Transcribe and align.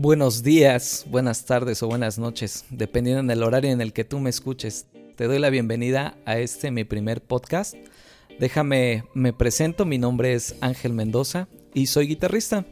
Buenos 0.00 0.44
días, 0.44 1.06
buenas 1.10 1.44
tardes 1.44 1.82
o 1.82 1.88
buenas 1.88 2.20
noches, 2.20 2.66
dependiendo 2.70 3.20
del 3.24 3.42
horario 3.42 3.72
en 3.72 3.80
el 3.80 3.92
que 3.92 4.04
tú 4.04 4.20
me 4.20 4.30
escuches. 4.30 4.86
Te 5.16 5.24
doy 5.24 5.40
la 5.40 5.50
bienvenida 5.50 6.16
a 6.24 6.38
este 6.38 6.70
mi 6.70 6.84
primer 6.84 7.20
podcast. 7.20 7.74
Déjame, 8.38 9.02
me 9.12 9.32
presento, 9.32 9.84
mi 9.84 9.98
nombre 9.98 10.34
es 10.34 10.54
Ángel 10.60 10.92
Mendoza 10.92 11.48
y 11.74 11.88
soy 11.88 12.06
guitarrista. 12.06 12.64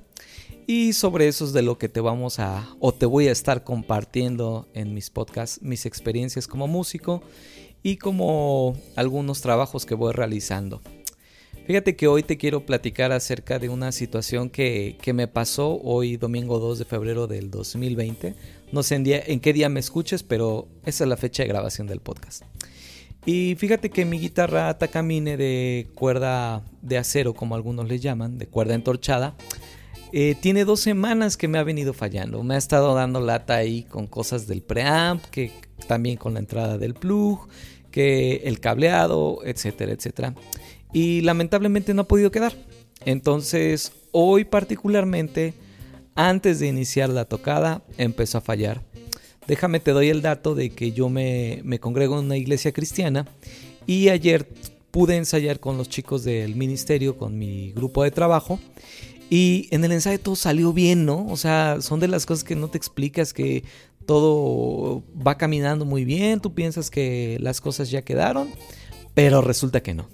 Y 0.69 0.93
sobre 0.93 1.27
eso 1.27 1.45
es 1.45 1.53
de 1.53 1.62
lo 1.62 1.79
que 1.79 1.89
te 1.89 2.01
vamos 2.01 2.39
a 2.39 2.69
o 2.79 2.95
te 2.95 3.07
voy 3.07 3.27
a 3.27 3.33
estar 3.33 3.65
compartiendo 3.65 4.69
en 4.73 4.95
mis 4.95 5.11
podcasts, 5.11 5.61
mis 5.62 5.84
experiencias 5.84 6.47
como 6.47 6.69
músico 6.69 7.25
y 7.83 7.97
como 7.97 8.77
algunos 8.95 9.41
trabajos 9.41 9.84
que 9.84 9.97
voy 9.97 10.12
realizando. 10.12 10.81
Fíjate 11.66 11.97
que 11.97 12.06
hoy 12.06 12.23
te 12.23 12.38
quiero 12.38 12.65
platicar 12.65 13.11
acerca 13.11 13.59
de 13.59 13.69
una 13.69 13.91
situación 13.91 14.51
que, 14.51 14.97
me 15.12 15.27
pasó 15.27 15.80
hoy 15.83 16.16
domingo 16.16 16.61
2 16.61 16.79
de 16.79 16.84
febrero 16.84 17.27
del 17.27 17.51
2020. 17.51 18.37
No 18.70 18.84
sé 18.84 18.95
en, 18.95 19.05
en, 19.06 19.41
qué 19.41 19.52
día 19.52 19.69
me 19.69 19.80
escuches, 19.80 20.22
pero 20.22 20.69
esa 20.84 21.03
es 21.03 21.11
la 21.11 21.17
fecha 21.17 21.42
de 21.42 21.48
grabación 21.48 21.89
del 21.89 21.98
podcast. 21.98 22.44
Y 23.25 23.56
fíjate 23.56 23.91
que 23.91 24.05
mi 24.05 24.20
guitarra 24.20 24.78
Takamine 24.78 25.37
de 25.37 25.89
cuerda 25.97 26.62
de 26.83 26.98
acero, 26.98 27.34
como 27.34 27.56
algunos 27.56 27.89
le 27.89 27.98
llaman, 27.98 28.39
de 28.39 28.47
cuerda 28.47 28.75
entorchada, 28.75 29.34
eh, 30.12 30.37
tiene 30.41 30.64
dos 30.64 30.78
semanas 30.78 31.37
que 31.37 31.48
me 31.48 31.59
ha 31.59 31.64
venido 31.64 31.92
fallando. 31.94 32.44
Me 32.44 32.55
ha 32.55 32.59
estado 32.59 32.94
dando 32.94 33.20
lata 33.20 33.56
ahí 33.56 33.83
con 33.83 34.06
cosas 34.06 34.47
del 34.47 34.62
preamp, 34.62 35.25
que 35.33 35.50
también 35.89 36.17
con 36.17 36.34
la 36.34 36.39
entrada 36.39 36.78
del 36.78 36.94
plug, 36.94 37.48
que 37.91 38.42
el 38.44 38.61
cableado, 38.61 39.41
etcétera, 39.44 39.91
etcétera 39.91 40.33
y 40.92 41.20
lamentablemente 41.23 41.95
no 41.95 42.03
ha 42.03 42.09
podido 42.09 42.31
quedar. 42.31 42.55
Entonces, 43.05 43.92
hoy 44.12 44.45
particularmente, 44.45 45.55
antes 46.15 46.59
de 46.59 46.69
iniciar 46.69 47.09
la 47.11 47.27
tocada, 47.27 47.83
empezó 47.98 48.39
a 48.39 48.41
fallar. 48.41 48.83
Déjame 49.47 49.81
te 49.81 49.93
doy 49.93 50.09
el 50.09 50.23
dato 50.23 50.55
de 50.55 50.70
que 50.70 50.93
yo 50.93 51.09
me, 51.09 51.61
me 51.65 51.78
congrego 51.78 52.19
en 52.19 52.27
una 52.27 52.37
iglesia 52.37 52.73
cristiana 52.73 53.27
y 53.87 54.09
ayer 54.09 54.48
pude 54.91 55.17
ensayar 55.17 55.61
con 55.61 55.77
los 55.77 55.89
chicos 55.89 56.25
del 56.25 56.56
ministerio, 56.56 57.17
con 57.17 57.39
mi 57.39 57.71
grupo 57.73 58.03
de 58.03 58.11
trabajo. 58.11 58.59
Y 59.28 59.69
en 59.71 59.84
el 59.84 59.93
ensayo 59.93 60.19
todo 60.21 60.37
salió 60.37 60.73
bien, 60.73 61.05
¿no? 61.05 61.27
O 61.27 61.37
sea, 61.37 61.81
son 61.81 62.00
de 62.00 62.09
las 62.09 62.27
cosas 62.27 62.45
que 62.45 62.56
no 62.56 62.69
te 62.69 62.78
explicas 62.78 63.33
que 63.33 63.65
todo 64.06 65.03
va 65.15 65.37
caminando 65.37 65.84
muy 65.84 66.05
bien, 66.05 66.41
tú 66.41 66.55
piensas 66.55 66.91
que 66.91 67.37
las 67.41 67.61
cosas 67.61 67.91
ya 67.91 68.03
quedaron, 68.03 68.48
pero 69.15 69.43
resulta 69.43 69.83
que 69.83 69.95
no. 69.95 70.09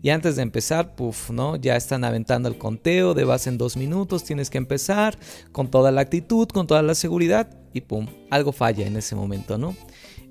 Y 0.00 0.10
antes 0.10 0.36
de 0.36 0.42
empezar, 0.42 0.94
puff, 0.94 1.30
¿no? 1.30 1.56
Ya 1.56 1.76
están 1.76 2.04
aventando 2.04 2.48
el 2.48 2.56
conteo 2.56 3.14
de 3.14 3.24
base 3.24 3.50
en 3.50 3.58
dos 3.58 3.76
minutos, 3.76 4.24
tienes 4.24 4.48
que 4.48 4.58
empezar 4.58 5.18
con 5.50 5.70
toda 5.70 5.90
la 5.90 6.02
actitud, 6.02 6.48
con 6.48 6.66
toda 6.66 6.82
la 6.82 6.94
seguridad 6.94 7.50
y 7.72 7.80
pum, 7.80 8.06
algo 8.30 8.52
falla 8.52 8.86
en 8.86 8.96
ese 8.96 9.16
momento, 9.16 9.58
¿no? 9.58 9.74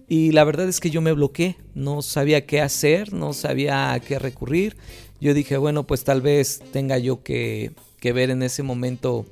Y 0.07 0.31
la 0.31 0.45
verdad 0.45 0.69
es 0.69 0.79
que 0.79 0.89
yo 0.89 1.01
me 1.01 1.11
bloqueé, 1.11 1.57
no 1.75 2.01
sabía 2.01 2.45
qué 2.45 2.61
hacer, 2.61 3.11
no 3.11 3.33
sabía 3.33 3.91
a 3.91 3.99
qué 3.99 4.19
recurrir. 4.19 4.77
Yo 5.19 5.33
dije, 5.33 5.57
bueno, 5.57 5.85
pues 5.85 6.05
tal 6.05 6.21
vez 6.21 6.61
tenga 6.71 6.97
yo 6.97 7.23
que, 7.23 7.73
ver 8.01 8.29
en 8.29 8.41
ese 8.41 8.63
momento, 8.63 9.25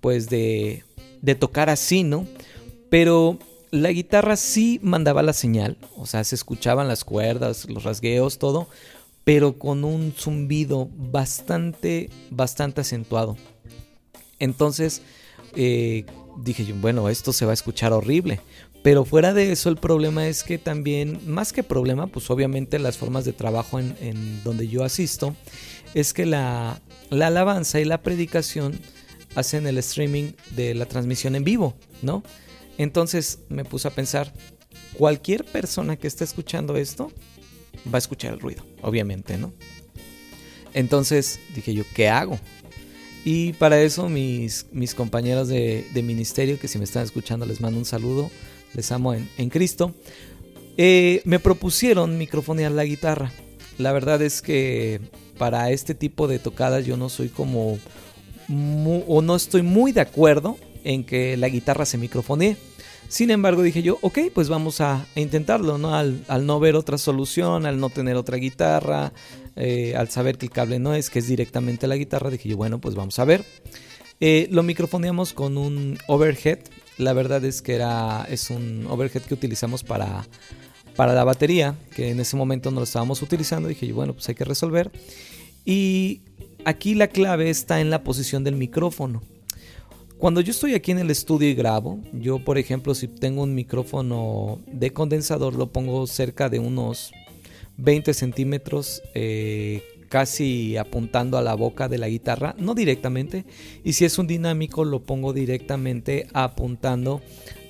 pues 0.00 0.30
de, 0.30 0.84
de 1.20 1.34
tocar 1.34 1.68
así, 1.68 2.02
¿no? 2.02 2.26
Pero 2.88 3.38
la 3.70 3.92
guitarra 3.92 4.36
sí 4.36 4.80
mandaba 4.82 5.22
la 5.22 5.34
señal, 5.34 5.76
o 5.96 6.06
sea, 6.06 6.24
se 6.24 6.34
escuchaban 6.34 6.88
las 6.88 7.04
cuerdas, 7.04 7.68
los 7.68 7.84
rasgueos, 7.84 8.38
todo, 8.38 8.68
pero 9.26 9.58
con 9.58 9.82
un 9.82 10.12
zumbido 10.16 10.88
bastante, 10.96 12.10
bastante 12.30 12.82
acentuado. 12.82 13.36
Entonces 14.38 15.02
eh, 15.56 16.06
dije 16.44 16.72
bueno, 16.74 17.08
esto 17.08 17.32
se 17.32 17.44
va 17.44 17.50
a 17.50 17.54
escuchar 17.54 17.92
horrible. 17.92 18.38
Pero 18.84 19.04
fuera 19.04 19.34
de 19.34 19.50
eso, 19.50 19.68
el 19.68 19.78
problema 19.78 20.28
es 20.28 20.44
que 20.44 20.58
también, 20.58 21.18
más 21.26 21.52
que 21.52 21.64
problema, 21.64 22.06
pues 22.06 22.30
obviamente 22.30 22.78
las 22.78 22.98
formas 22.98 23.24
de 23.24 23.32
trabajo 23.32 23.80
en, 23.80 24.44
donde 24.44 24.68
yo 24.68 24.84
asisto, 24.84 25.34
es 25.92 26.12
que 26.12 26.24
la, 26.24 26.80
la 27.10 27.26
alabanza 27.26 27.80
y 27.80 27.84
la 27.84 28.02
predicación 28.02 28.78
hacen 29.34 29.66
el 29.66 29.78
streaming 29.78 30.34
de 30.54 30.72
la 30.74 30.86
transmisión 30.86 31.34
en 31.34 31.42
vivo, 31.42 31.74
¿no? 32.00 32.22
Entonces 32.78 33.40
me 33.48 33.64
puse 33.64 33.88
a 33.88 33.90
pensar, 33.90 34.32
cualquier 34.96 35.44
persona 35.44 35.96
que 35.96 36.06
esté 36.06 36.22
escuchando 36.22 36.76
esto 36.76 37.10
va 37.86 37.96
a 37.96 37.98
escuchar 37.98 38.34
el 38.34 38.40
ruido, 38.40 38.64
obviamente, 38.82 39.36
¿no? 39.38 39.52
Entonces 40.74 41.40
dije 41.54 41.72
yo, 41.74 41.84
¿qué 41.94 42.08
hago? 42.08 42.38
Y 43.24 43.54
para 43.54 43.80
eso 43.80 44.08
mis, 44.08 44.66
mis 44.70 44.94
compañeros 44.94 45.48
de, 45.48 45.84
ministerio, 46.04 46.60
que 46.60 46.68
si 46.68 46.78
me 46.78 46.84
están 46.84 47.02
escuchando 47.02 47.44
les 47.44 47.60
mando 47.60 47.78
un 47.78 47.84
saludo, 47.84 48.30
les 48.72 48.92
amo 48.92 49.14
en, 49.14 49.50
Cristo, 49.50 49.94
eh, 50.76 51.22
me 51.24 51.40
propusieron 51.40 52.18
microfonear 52.18 52.70
la 52.70 52.84
guitarra. 52.84 53.32
La 53.78 53.92
verdad 53.92 54.22
es 54.22 54.42
que 54.42 55.00
para 55.38 55.70
este 55.72 55.94
tipo 55.94 56.28
de 56.28 56.38
tocadas 56.38 56.86
yo 56.86 56.96
no 56.96 57.08
soy 57.08 57.28
como, 57.28 57.78
o 59.08 59.22
no 59.22 59.34
estoy 59.34 59.62
muy 59.62 59.90
de 59.90 60.02
acuerdo 60.02 60.56
en 60.84 61.02
que 61.02 61.36
la 61.36 61.48
guitarra 61.48 61.84
se 61.84 61.98
microfonee. 61.98 62.56
Sin 63.08 63.30
embargo, 63.30 63.62
dije 63.62 63.82
yo, 63.82 63.98
ok, 64.02 64.18
pues 64.34 64.48
vamos 64.48 64.80
a, 64.80 65.06
intentarlo, 65.14 65.78
¿no? 65.78 65.94
Al, 65.94 66.24
no 66.46 66.60
ver 66.60 66.74
otra 66.74 66.98
solución, 66.98 67.64
al 67.64 67.78
no 67.78 67.88
tener 67.90 68.16
otra 68.16 68.36
guitarra, 68.36 69.12
eh, 69.54 69.94
al 69.96 70.08
saber 70.08 70.38
que 70.38 70.46
el 70.46 70.52
cable 70.52 70.78
no 70.78 70.94
es, 70.94 71.08
que 71.08 71.20
es 71.20 71.28
directamente 71.28 71.86
la 71.86 71.96
guitarra, 71.96 72.30
dije 72.30 72.48
yo, 72.48 72.56
bueno, 72.56 72.80
pues 72.80 72.94
vamos 72.94 73.18
a 73.18 73.24
ver. 73.24 73.44
Eh, 74.20 74.48
lo 74.50 74.62
microfoneamos 74.62 75.32
con 75.32 75.56
un 75.56 75.98
overhead. 76.08 76.58
La 76.98 77.12
verdad 77.12 77.44
es 77.44 77.62
que 77.62 77.74
era, 77.74 78.26
es 78.28 78.50
un 78.50 78.86
overhead 78.88 79.22
que 79.22 79.34
utilizamos 79.34 79.84
para, 79.84 80.26
para 80.96 81.12
la 81.12 81.24
batería, 81.24 81.76
que 81.94 82.10
en 82.10 82.20
ese 82.20 82.36
momento 82.36 82.70
no 82.70 82.80
lo 82.80 82.84
estábamos 82.84 83.22
utilizando. 83.22 83.68
Dije 83.68 83.86
yo, 83.86 83.94
bueno, 83.94 84.14
pues 84.14 84.28
hay 84.28 84.34
que 84.34 84.44
resolver. 84.44 84.90
Y 85.64 86.22
aquí 86.64 86.94
la 86.94 87.08
clave 87.08 87.50
está 87.50 87.80
en 87.80 87.90
la 87.90 88.02
posición 88.02 88.44
del 88.44 88.56
micrófono. 88.56 89.22
Cuando 90.18 90.40
yo 90.40 90.50
estoy 90.50 90.72
aquí 90.72 90.92
en 90.92 90.98
el 90.98 91.10
estudio 91.10 91.46
y 91.50 91.54
grabo, 91.54 92.00
yo 92.14 92.38
por 92.38 92.56
ejemplo 92.56 92.94
si 92.94 93.06
tengo 93.06 93.42
un 93.42 93.54
micrófono 93.54 94.60
de 94.66 94.90
condensador 94.90 95.54
lo 95.54 95.66
pongo 95.66 96.06
cerca 96.06 96.48
de 96.48 96.58
unos 96.58 97.12
20 97.76 98.14
centímetros 98.14 99.02
eh, 99.14 99.82
casi 100.08 100.78
apuntando 100.78 101.36
a 101.36 101.42
la 101.42 101.54
boca 101.54 101.88
de 101.88 101.98
la 101.98 102.08
guitarra, 102.08 102.54
no 102.58 102.74
directamente, 102.74 103.44
y 103.84 103.92
si 103.92 104.06
es 104.06 104.18
un 104.18 104.26
dinámico 104.26 104.86
lo 104.86 105.00
pongo 105.00 105.34
directamente 105.34 106.28
apuntando 106.32 107.20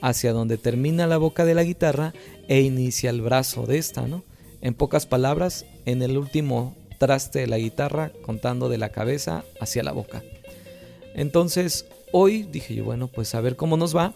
hacia 0.01 0.33
donde 0.33 0.57
termina 0.57 1.09
la 1.09 1.17
boca 1.17 1.45
de 1.45 1.55
la 1.55 1.65
guitarra 1.65 2.15
e 2.47 2.61
inicia 2.61 3.11
el 3.11 3.23
brazo 3.23 3.67
de 3.67 3.79
esta, 3.79 4.07
¿no? 4.07 4.23
En 4.61 4.75
pocas 4.75 5.07
palabras, 5.07 5.67
en 5.85 6.01
el 6.01 6.17
último 6.17 6.77
traste 6.99 7.41
de 7.41 7.49
la 7.49 7.59
guitarra, 7.59 8.13
contando 8.23 8.69
de 8.69 8.79
la 8.79 8.91
cabeza 8.91 9.45
hacia 9.61 9.83
la 9.83 9.91
boca. 9.91 10.23
Entonces, 11.17 11.87
hoy 12.13 12.43
dije 12.43 12.75
yo, 12.75 12.85
bueno, 12.85 13.09
pues 13.09 13.35
a 13.35 13.41
ver 13.41 13.57
cómo 13.57 13.79
nos 13.79 13.97
va. 13.97 14.15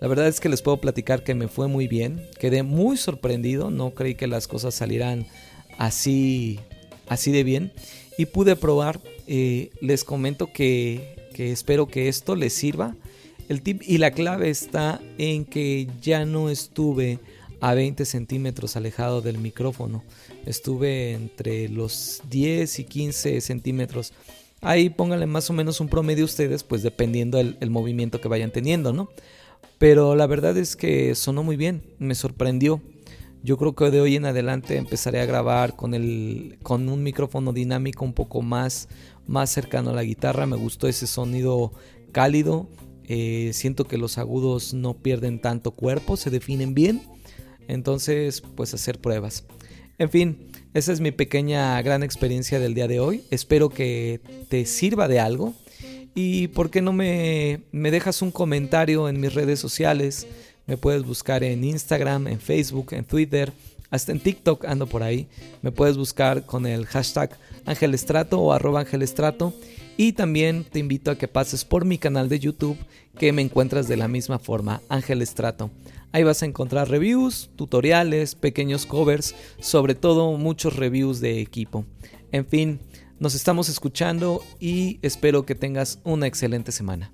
La 0.00 0.06
verdad 0.06 0.28
es 0.28 0.40
que 0.40 0.48
les 0.48 0.62
puedo 0.62 0.76
platicar 0.76 1.24
que 1.24 1.34
me 1.34 1.48
fue 1.48 1.66
muy 1.66 1.88
bien. 1.88 2.24
Quedé 2.38 2.62
muy 2.62 2.96
sorprendido. 2.96 3.70
No 3.72 3.90
creí 3.90 4.14
que 4.14 4.28
las 4.28 4.46
cosas 4.46 4.74
salieran 4.74 5.26
así, 5.76 6.60
así 7.08 7.32
de 7.32 7.42
bien. 7.42 7.72
Y 8.16 8.26
pude 8.26 8.54
probar. 8.54 9.00
Eh, 9.26 9.70
les 9.80 10.04
comento 10.04 10.52
que, 10.52 11.28
que 11.34 11.50
espero 11.50 11.88
que 11.88 12.08
esto 12.08 12.36
les 12.36 12.52
sirva. 12.52 12.94
El 13.48 13.62
tip 13.62 13.82
y 13.84 13.98
la 13.98 14.12
clave 14.12 14.48
está 14.48 15.00
en 15.18 15.44
que 15.44 15.88
ya 16.00 16.24
no 16.24 16.48
estuve 16.48 17.18
a 17.60 17.74
20 17.74 18.04
centímetros 18.04 18.76
alejado 18.76 19.20
del 19.20 19.38
micrófono. 19.38 20.04
Estuve 20.44 21.12
entre 21.12 21.68
los 21.68 22.22
10 22.30 22.78
y 22.78 22.84
15 22.84 23.40
centímetros 23.40 24.12
Ahí 24.66 24.90
pónganle 24.90 25.26
más 25.26 25.48
o 25.48 25.52
menos 25.52 25.80
un 25.80 25.86
promedio 25.86 26.24
ustedes, 26.24 26.64
pues 26.64 26.82
dependiendo 26.82 27.38
el, 27.38 27.70
movimiento 27.70 28.20
que 28.20 28.26
vayan 28.26 28.50
teniendo, 28.50 28.92
¿no? 28.92 29.08
Pero 29.78 30.16
la 30.16 30.26
verdad 30.26 30.56
es 30.56 30.74
que 30.74 31.14
sonó 31.14 31.44
muy 31.44 31.54
bien, 31.54 31.84
me 32.00 32.16
sorprendió. 32.16 32.82
Yo 33.44 33.58
creo 33.58 33.76
que 33.76 33.92
de 33.92 34.00
hoy 34.00 34.16
en 34.16 34.24
adelante 34.24 34.76
empezaré 34.76 35.20
a 35.20 35.24
grabar 35.24 35.76
con, 35.76 35.94
el, 35.94 36.58
con 36.64 36.88
un 36.88 37.04
micrófono 37.04 37.52
dinámico 37.52 38.04
un 38.04 38.12
poco 38.12 38.42
más, 38.42 38.88
más 39.28 39.50
cercano 39.50 39.90
a 39.90 39.94
la 39.94 40.02
guitarra. 40.02 40.46
Me 40.46 40.56
gustó 40.56 40.88
ese 40.88 41.06
sonido 41.06 41.72
cálido. 42.10 42.68
Eh, 43.04 43.52
siento 43.52 43.84
que 43.84 43.98
los 43.98 44.18
agudos 44.18 44.74
no 44.74 44.94
pierden 44.94 45.40
tanto 45.40 45.70
cuerpo, 45.70 46.16
se 46.16 46.30
definen 46.30 46.74
bien. 46.74 47.02
Entonces, 47.68 48.40
pues 48.40 48.74
hacer 48.74 48.98
pruebas. 48.98 49.44
En 49.98 50.10
fin, 50.10 50.50
esa 50.74 50.92
es 50.92 51.00
mi 51.00 51.10
pequeña 51.10 51.80
gran 51.80 52.02
experiencia 52.02 52.58
del 52.60 52.74
día 52.74 52.86
de 52.86 53.00
hoy. 53.00 53.24
Espero 53.30 53.70
que 53.70 54.20
te 54.48 54.66
sirva 54.66 55.08
de 55.08 55.20
algo. 55.20 55.54
Y 56.14 56.48
por 56.48 56.70
qué 56.70 56.82
no 56.82 56.92
me, 56.92 57.60
me 57.72 57.90
dejas 57.90 58.20
un 58.22 58.30
comentario 58.30 59.08
en 59.08 59.20
mis 59.20 59.32
redes 59.32 59.58
sociales. 59.58 60.26
Me 60.66 60.76
puedes 60.76 61.04
buscar 61.04 61.44
en 61.44 61.64
Instagram, 61.64 62.26
en 62.26 62.40
Facebook, 62.40 62.92
en 62.92 63.04
Twitter, 63.04 63.52
hasta 63.90 64.12
en 64.12 64.20
TikTok 64.20 64.66
ando 64.66 64.86
por 64.86 65.02
ahí. 65.02 65.28
Me 65.62 65.72
puedes 65.72 65.96
buscar 65.96 66.44
con 66.44 66.66
el 66.66 66.86
hashtag 66.86 67.30
Angelestrato 67.64 68.40
o 68.40 68.52
arroba 68.52 68.80
Angelestrato. 68.80 69.54
Y 69.96 70.12
también 70.12 70.64
te 70.64 70.78
invito 70.78 71.10
a 71.10 71.16
que 71.16 71.26
pases 71.26 71.64
por 71.64 71.84
mi 71.84 71.96
canal 71.96 72.28
de 72.28 72.38
YouTube 72.38 72.76
que 73.18 73.32
me 73.32 73.40
encuentras 73.40 73.88
de 73.88 73.96
la 73.96 74.08
misma 74.08 74.38
forma, 74.38 74.82
Ángel 74.90 75.22
Estrato. 75.22 75.70
Ahí 76.12 76.22
vas 76.22 76.42
a 76.42 76.46
encontrar 76.46 76.90
reviews, 76.90 77.50
tutoriales, 77.56 78.34
pequeños 78.34 78.84
covers, 78.84 79.34
sobre 79.58 79.94
todo 79.94 80.36
muchos 80.36 80.76
reviews 80.76 81.20
de 81.20 81.40
equipo. 81.40 81.86
En 82.30 82.46
fin, 82.46 82.80
nos 83.18 83.34
estamos 83.34 83.70
escuchando 83.70 84.44
y 84.60 84.98
espero 85.00 85.46
que 85.46 85.54
tengas 85.54 85.98
una 86.04 86.26
excelente 86.26 86.72
semana. 86.72 87.10